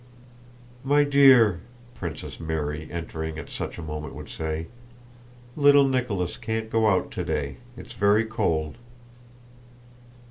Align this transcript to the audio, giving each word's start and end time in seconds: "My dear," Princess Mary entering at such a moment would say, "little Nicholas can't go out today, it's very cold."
"My 0.83 1.03
dear," 1.03 1.59
Princess 1.93 2.39
Mary 2.39 2.87
entering 2.91 3.37
at 3.37 3.51
such 3.51 3.77
a 3.77 3.83
moment 3.83 4.15
would 4.15 4.29
say, 4.29 4.65
"little 5.55 5.87
Nicholas 5.87 6.37
can't 6.37 6.71
go 6.71 6.87
out 6.87 7.11
today, 7.11 7.57
it's 7.77 7.93
very 7.93 8.25
cold." 8.25 8.77